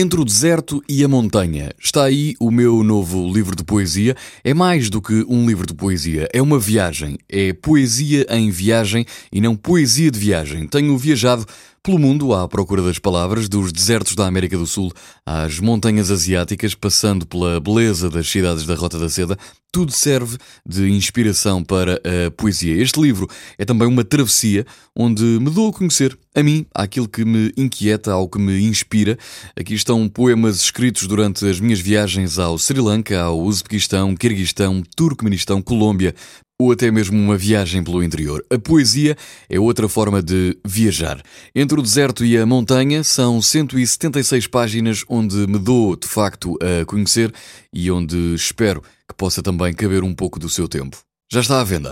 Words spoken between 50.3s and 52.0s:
do seu tempo. Já está à venda.